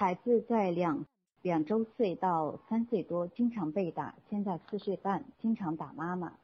[0.00, 1.04] 孩子在两
[1.42, 6.38] 两周岁到三岁多经常被打，现在四岁半，经常打妈妈，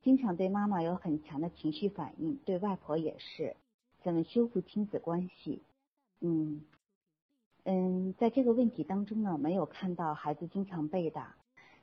[0.00, 3.56] 经常对妈妈有很强的情绪反应，对外婆也是。
[4.04, 5.60] 怎么修复亲子关系？
[6.20, 6.60] 嗯
[7.64, 11.34] 嗯，在这个问题当中呢，没有看到孩子经常被打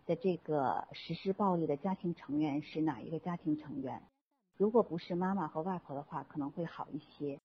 [0.06, 4.02] 的这个实施暴力的家庭成员是哪一个家庭成员？
[4.56, 7.38] 如果不是妈妈和外婆的话，可能会好一些。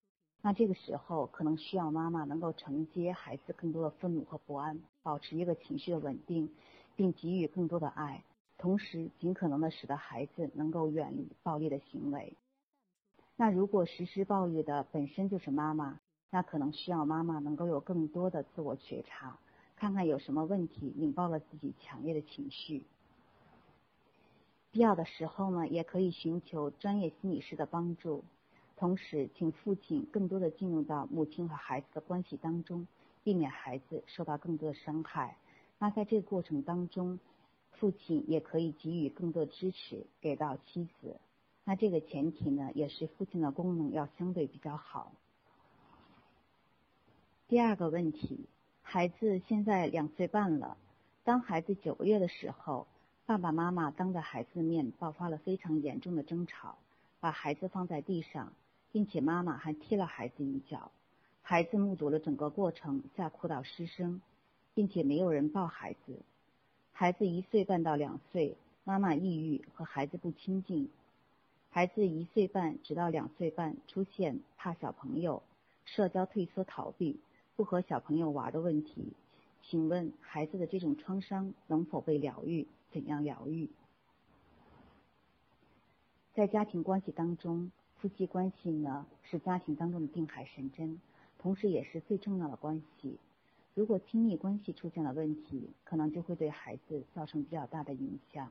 [0.44, 6.50] 那这个时候可能需要妈妈能够承接孩子更多的愤怒和不安，保持一个情绪的稳定，
[6.96, 8.24] 并给予更多的爱，
[8.58, 12.34] 同时尽可能的使得孩子能够远离暴力的行为。
[13.36, 16.00] 那如果实施暴力的本身就是妈妈，
[16.30, 19.38] 那可能需要妈妈能够有更多的自我觉察，
[19.76, 22.82] 看看有什么问题引爆了自己强烈的情绪。
[24.72, 28.24] 必要的时候呢，也可以寻求专业心理师的帮助。
[28.82, 32.88] 同时，请父亲更多的进入到母亲和孩子的关系当中，
[33.22, 35.36] 避免孩子受到更多的伤害。
[35.78, 37.20] 那在这个过程当中，
[37.70, 41.20] 父亲也可以给予更多的支持给到妻子。
[41.62, 45.12] 那这个前提呢，也是父亲的功能要相对比较好。
[47.46, 48.48] 第二个问题，
[48.82, 50.76] 孩子现在两岁半了，
[51.22, 52.88] 当孩子九个月的时候，
[53.26, 56.76] 爸爸妈妈当着孩子的面爆发了非常严重的争吵，
[57.20, 58.52] 把孩子放在地上，
[58.92, 60.92] 并且妈妈还踢了孩子一脚。
[61.42, 64.20] 孩子目睹了整个过程，吓哭到失声，
[64.74, 66.20] 并且没有人抱孩子。
[66.92, 70.88] 孩子一岁半到两岁，妈妈抑郁，和孩子不亲近。
[71.70, 75.42] 孩子一岁半直到两岁半出现怕小朋友、
[75.84, 77.18] 社交退缩、逃避、
[77.56, 79.14] 不和小朋友玩的问题，
[79.62, 82.66] 请问孩子的这种创伤能否被疗愈？
[82.92, 83.70] 怎样疗愈？
[86.34, 91.00] 在家庭关系当中，夫妻关系呢是家庭当中的定海神针，
[91.38, 93.16] 同时也是最重要的关系。
[93.74, 98.50] 如果亲密关系出现了问题，可能就会对孩子造成比较大的影响。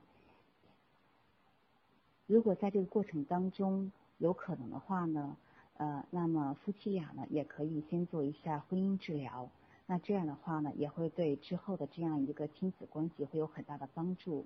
[2.28, 5.36] 如果在这个过程当中有可能的话呢，
[5.76, 9.50] 呃，那么夫妻俩呢也可以先做一下婚姻治疗。
[9.86, 14.46] 那这样的话呢，也会对之后的这样一个亲子关系会有很大的帮助。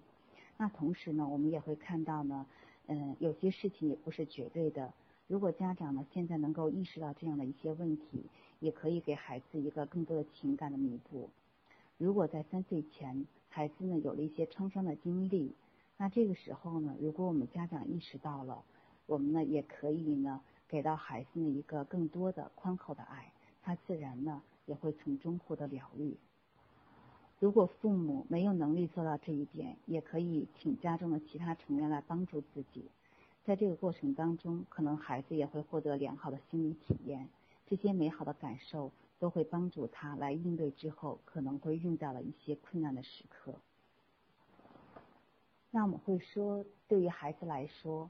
[0.58, 2.48] 那同时呢，我们也会看到呢，
[2.88, 4.94] 嗯，有些事情也不是绝对的。
[5.28, 8.26] 如果家长呢现在能够意识到这样的一些问题，
[8.60, 11.30] 也可以给孩子一个更多的情感的弥补。
[11.98, 15.56] 如果在三岁前，孩子呢有了一些创伤的经历。
[15.98, 18.64] 那这个时候呢，如果我们家长意识到了，
[19.06, 23.32] 我们呢也可以呢给到孩子呢一个更多的宽厚的爱，
[23.62, 26.16] 他自然呢也会从中获得疗愈。
[27.40, 32.86] 如果父母没有能力做到这一点，也可以请家中的其他成员来帮助自己。
[33.44, 37.28] 在这个过程当中，可能孩子也会获得良好的心理体验，
[37.68, 43.54] 这些美好的感受都会帮助他来应对之后可能会遇到了一些困难的时刻。
[45.72, 48.10] 那我们会说，对于孩子来说，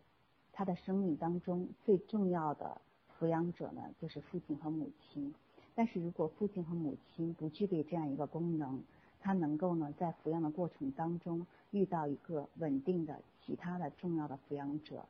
[0.53, 2.79] 他的生命当中最重要的
[3.19, 5.33] 抚养者呢，就是父亲和母亲。
[5.73, 8.81] 但是如果父亲和母亲不具备这样一个功能，
[9.25, 15.03] 他能够呢在抚养的过程当中遇到一个稳定的其他的重要的抚养者，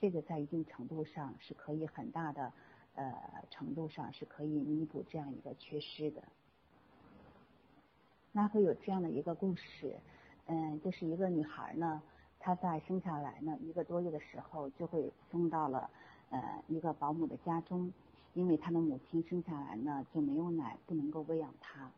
[0.00, 2.52] 这个在一定程度上是可以很大的
[2.96, 3.14] 呃
[3.48, 6.20] 程度上是可以弥补这样一个缺失的。
[8.32, 9.94] 那会有这样的一个故事。
[10.46, 12.02] 嗯，就是一个女孩呢，
[12.40, 15.88] 她在生下来呢一个多月的时候，就会送到了
[16.30, 17.92] 呃一个保姆的家中，
[18.34, 21.88] 因为她的母亲生下来呢就没有奶，不能够喂养她。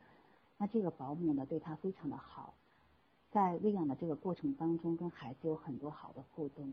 [0.62, 2.54] 那这个保姆呢对她非常的好，
[3.32, 6.72] 在喂养的这个过程当中，跟孩子有很多好的互动。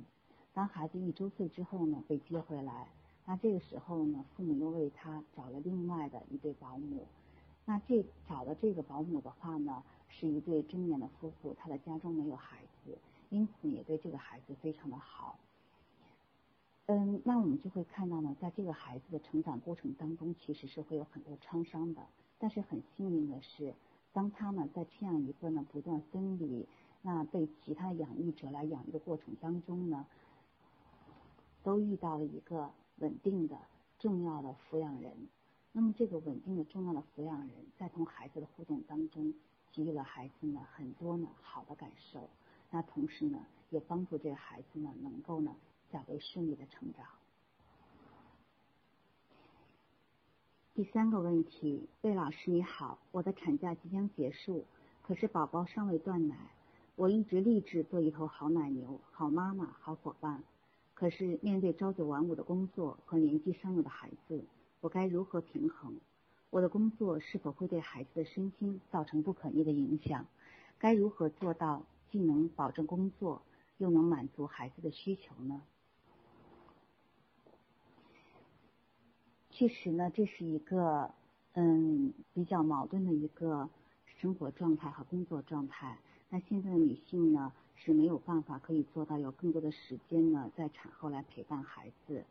[0.54, 2.88] 当孩子一周岁之后呢，被接回来，
[3.26, 7.08] 那这个时候呢，父母又为他找了另外的一对保姆。
[7.66, 9.82] 那这找的这个保姆的话呢？
[10.12, 12.96] 是一对中年的夫妇，他的家中没有孩子，
[13.32, 15.40] 因此也对这个孩子非常的好。
[16.86, 22.02] 嗯，那我们就会看到呢，在这个孩子的成长过程当中，其实是会有很多创伤的。
[22.40, 23.76] 但是很幸运的是，
[24.12, 26.66] 当他呢在这样一个呢不断分离，
[27.04, 30.08] 那被其他养育者来养育的过程当中呢，
[31.62, 33.58] 都遇到了一个稳定的、
[34.00, 35.12] 重要的抚养人。
[35.72, 39.34] 那么这个稳定的、重要的抚养人，在同孩子的互动当中。
[39.72, 42.28] 给予了孩子呢很多呢好的感受，
[42.72, 45.56] 那同时呢也帮助这个孩子呢能够呢
[45.92, 47.06] 较为顺利的成长。
[50.80, 54.64] 第三个问题，魏老师你好，我的产假即将结束，
[55.02, 56.38] 可是宝宝尚未断奶，
[56.96, 60.42] 我一直立志做一头好奶牛、好妈妈、好伙伴，
[60.94, 64.42] 可是面对朝九晚五的工作和年纪尚幼的孩子，
[64.80, 65.94] 我该如何平衡？
[66.50, 70.26] 我的工作是否会对孩子的身心造成不可逆的影响？
[70.78, 73.42] 该如何做到既能保证工作，
[73.80, 75.62] 又能满足孩子的需求呢？
[79.60, 81.12] 确实呢，这是一个
[81.52, 83.68] 嗯比较矛盾的一个
[84.06, 85.98] 生活状态和工作状态。
[86.30, 92.24] 那现在的女性呢是没有办法可以做到有更多的时间呢在产后来陪伴孩子。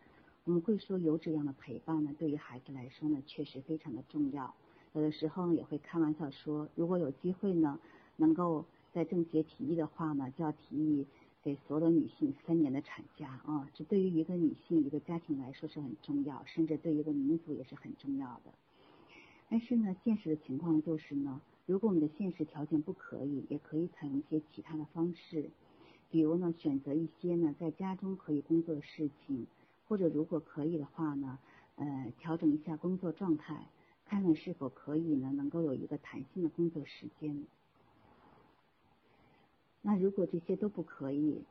[0.45, 4.55] 我们会说有这样的陪伴呢，对于孩子来说呢确实非常的重要。
[4.95, 7.79] 有的时候呢也会开玩笑说，如果有机会呢，
[8.17, 8.65] 能够
[8.95, 11.07] 在政协提议的话呢，就要提议。
[11.43, 18.53] 给所有女性三年的产假啊，这对于一个女性一个家庭来说是很重要，甚至对一个民族也是很重要的。
[19.49, 25.49] 但是呢，现实的情况就是呢，如果我们的现实条件不可以，也可以采用一些其他的方式，
[26.11, 29.47] 比如呢，选择一些呢在家中可以工作的事情，
[29.87, 31.39] 或者如果可以的话呢，
[31.77, 33.69] 呃，调整一下工作状态，
[34.05, 37.45] 看看是否可以呢，能够有一个弹性的工作时间。
[39.91, 41.43] 那如果这些都不可以，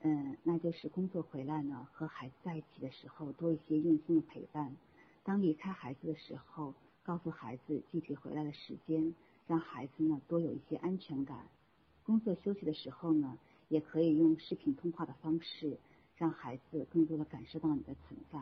[0.00, 4.74] 嗯，那就是工作回来呢，和孩子在一起的时候多一些用心的陪伴。
[5.22, 6.74] 当离开孩子的时候，
[7.04, 9.14] 告诉孩子具体回来的时间，
[9.46, 11.46] 让孩子呢多有一些安全感。
[12.02, 13.38] 工作休息的时候呢，
[13.68, 15.78] 也可以用视频通话的方式，
[16.16, 18.40] 让孩子更多的感受到你的存在。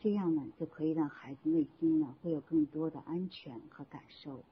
[0.00, 4.42] 这样呢，就可以让孩子内心呢会有更多的安全和感受。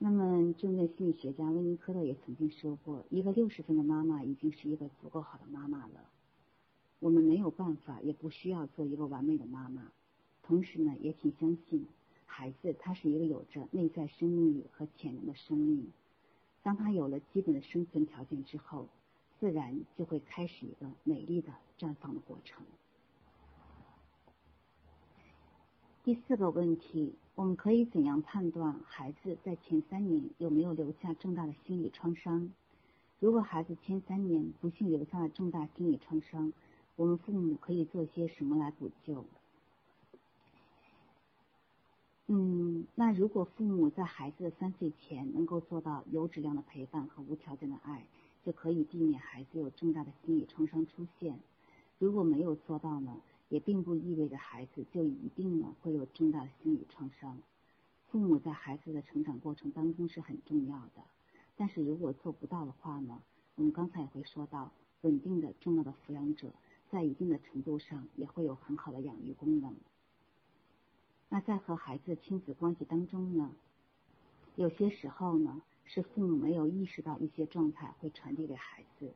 [0.00, 6.08] 那么，著名心理学家温尼科特也曾经说过，一个六十分的妈妈已经是一个足够好的妈妈了。
[7.00, 9.90] 我们没有办法，也不需要做一个完美的妈妈。
[10.44, 11.84] 同时呢，也请相信，
[12.26, 15.90] 孩子他是一个有着内在生命力和潜能的生命。
[16.62, 18.86] 当他有了基本的生存条件之后，
[19.40, 22.62] 自然就会开始一个美丽的绽放的过程。
[26.08, 27.12] 第四个问题。
[27.34, 32.50] 我们可以怎样判断孩子在前三年有没有留下重大的心理创伤？
[33.20, 36.50] 如果孩子前三年不幸留下了重大心理创伤，
[36.96, 39.22] 我们父母可以做些什么来补救？
[42.28, 48.06] 嗯，那如果父母在孩子的三岁前能够做到有质量的陪伴和无条件的爱，
[48.46, 51.38] 就可以避免孩子有重大的心理创伤出现。
[51.98, 53.14] 如果没有做到呢？
[53.48, 57.38] 也并不意味着孩子就一定呢会有重大的心理创伤。
[58.08, 61.02] 父母在孩子的成长过程当中是很重要的，
[61.56, 63.22] 但是如果做不到的话呢，
[63.54, 64.72] 我们刚才也会说到，
[65.02, 66.52] 稳定的重要的抚养者
[66.90, 69.74] 在一定的程度上也会有很好的养育功能。
[71.28, 73.50] 那在和孩子的亲子关系当中呢，
[74.56, 79.12] 有些时候呢是父母没有意识到一些状态会传递给孩子，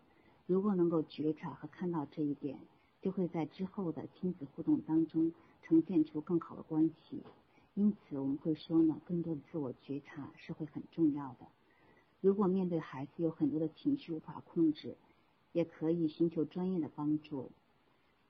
[0.47, 2.59] 如果能够觉察和看到这一点。
[3.03, 5.33] 就会在之后的亲子互动当中
[5.63, 7.21] 呈现出更好的关系，
[7.75, 11.47] 因此我们会说呢，更多的自我觉察是会很重要的。
[12.21, 14.97] 如果面对孩子有很多的情绪无法控制，
[15.53, 17.51] 也可以寻求专业的帮助。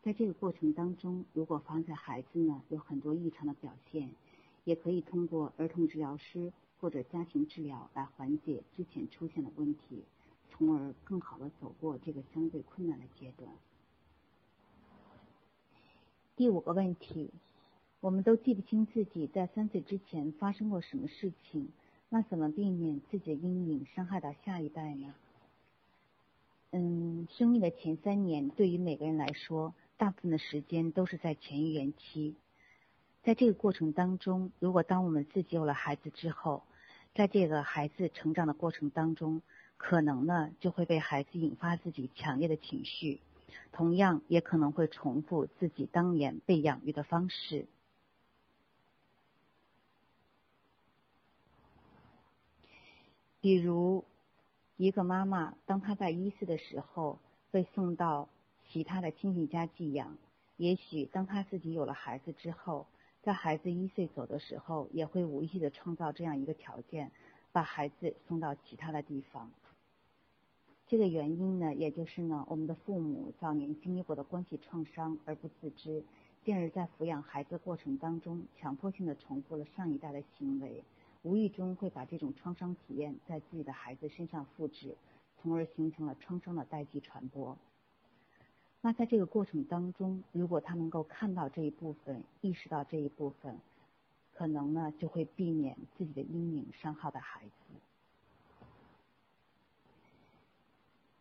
[0.02, 4.10] 在这个过程当中，如果发现孩子呢有很多异常的表现，
[4.64, 10.02] 也可以通过儿童治疗师或者家庭治疗来缓解之前出现的问题，
[10.50, 13.52] 从而更好的走过这个相对困难的阶段。
[16.34, 17.30] 第五个问题，
[18.00, 21.68] 我们都记不清自己在三岁之前发生过什么事情，
[22.08, 25.14] 那怎么避免自己的阴影伤害到下一代呢？
[26.70, 32.34] 嗯，生命的前三年对于每个人来说，大部分的时间都是在前预元期。
[33.22, 36.62] 在这个过程当中，如果当我们自己有了孩子之后，
[37.14, 39.42] 在这个孩子成长的过程当中，
[39.76, 43.20] 可能呢就会被孩子引发自己强烈的情绪。
[43.72, 47.66] 同样也可能会重复自己当年被养育的方式，
[53.40, 54.04] 比如
[54.76, 57.18] 一个妈妈，当她在一岁的时候
[57.50, 58.28] 被送到
[58.70, 60.16] 其他的亲戚家寄养，
[60.56, 62.86] 也许当她自己有了孩子之后，
[63.22, 67.10] 在孩子一岁走的时候，也会无意的创造这样一个条件，
[67.52, 69.50] 把孩子送到其他的地方。
[70.92, 76.04] 这个原因呢，也就是呢，我们的父母早年经历过的关系创伤而不自知，
[76.44, 80.84] 进而，在抚养孩子过程当中，强迫性的重复了上一代的行为，
[81.22, 84.94] 无意中会把这种创伤体验在自己的孩子身上复制，
[85.38, 87.56] 从而形成了创伤的代际传播。
[88.82, 93.58] 那在这个过程当中，如果他能够看到这一部分，意识到这一部分，
[94.34, 97.81] 可能呢，就会避免自己的阴影伤害的孩子。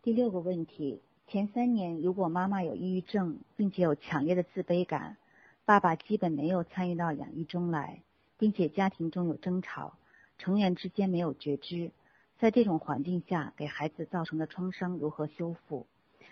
[0.02, 5.16] 第六个问题：前三年如果妈妈有抑郁症，并且有强烈的自卑感，
[5.64, 8.02] 爸爸基本没有参与到养育中来，
[8.36, 9.96] 并且家庭中有争吵，
[10.38, 11.92] 成员之间没有觉知。
[12.40, 15.86] 在这种环境下，给孩子造成的创伤如何修复？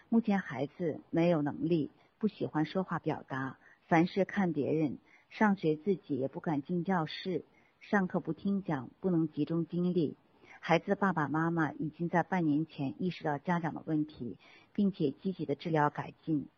[0.08, 4.98] 目前孩子没有能力，不喜欢说话表达，凡事看别人，
[5.28, 7.44] 上学自己也不敢进教室，
[7.78, 10.16] 上课不听讲，不能集中精力。
[10.62, 14.36] 孩子爸爸妈妈已经在半年前意识到家长的问题，
[14.74, 16.48] 并且积极的治疗改进。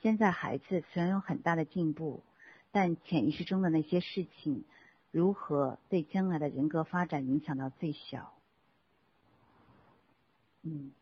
[0.00, 2.22] 现在孩子虽然有很大的进步，
[2.72, 4.64] 但潜意识中的那些事情，
[5.10, 8.32] 如何对将来的人格发展影响到最小？
[10.62, 10.92] 嗯，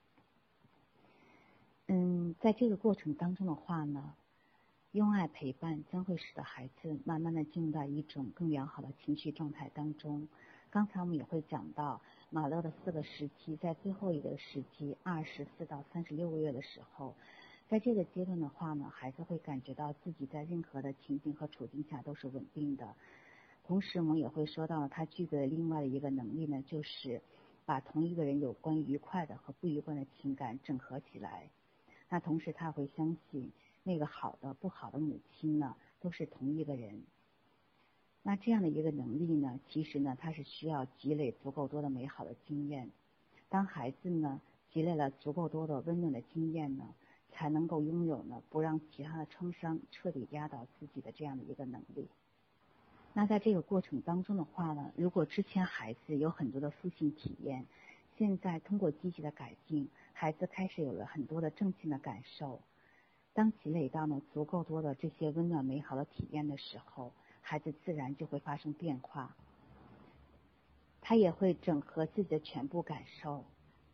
[1.86, 4.14] 嗯，在这个过程当中的话呢，
[4.90, 10.26] 用爱陪伴将会使得孩子慢慢的进入到一种更良好的情绪状态当中。
[10.70, 17.14] 刚才我们也会讲到马勒的四个时期，在最后一个时期，二十四到三十六个月的时候。
[17.70, 22.94] 在这个阶段的话呢，孩子会感觉到自己在任何的情境和处境下都是稳定的。
[23.64, 27.22] 同时，我们也会说到，他具备的另外的一个能力呢，就是
[27.64, 31.48] 把同一个人有关愉快的和不愉快的情感整合起来。
[32.10, 33.50] 那同时，他会相信
[33.84, 37.02] 那个好的、不好的母亲呢，都是同一个人。
[38.28, 42.90] 那这样的一个能力呢，其实呢，它是需要积累足够多的美好的经验。
[43.48, 44.38] 当孩子呢，
[44.70, 46.84] 积累了足够多的温暖的经验呢。
[47.30, 52.08] 才能够拥有呢，不让其他的创伤彻底压倒自己的这样的一个能力。
[53.12, 57.64] 那在这个过程当中的话呢，如果之前孩子有很多的负性体验，
[58.16, 62.60] 现在通过积极的改进，孩子开始有了很多的正性的感受。
[63.34, 67.12] 当积累到呢足够多的这些温暖美好的体验的时候，
[67.50, 69.34] 孩子自然就会发生变化。
[71.00, 73.42] 他也会整合自己的全部感受。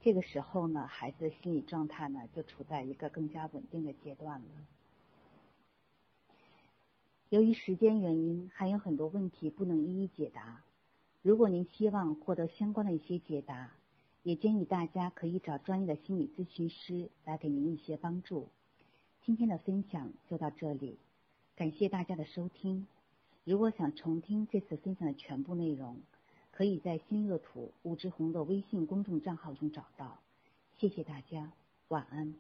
[0.00, 4.49] 这个时候呢，孩子的心理状态呢就处在一个更加稳定的阶段了。
[7.28, 10.64] 由于时间原因，还有很多问题不能一一解答。
[11.23, 13.70] 如果您希望获得相关的一些解答，
[14.25, 18.49] 也建议大家可以找专业的心理咨询师来给您一些帮助。
[19.23, 20.99] 今天的分享就到这里，
[21.54, 22.88] 感谢大家的收听。
[23.45, 26.01] 如果想重听这次分享的全部内容，
[26.51, 30.19] 可以在新乐土武志红的微信公众账号中找到。
[30.79, 31.53] 谢谢大家，
[31.89, 32.35] 晚安。